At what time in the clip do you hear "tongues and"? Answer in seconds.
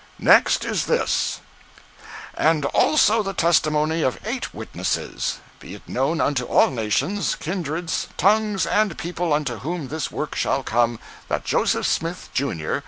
8.17-8.97